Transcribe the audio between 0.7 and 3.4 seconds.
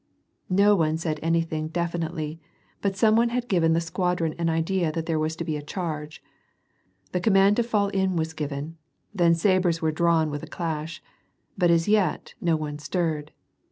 one said anything definitely, but something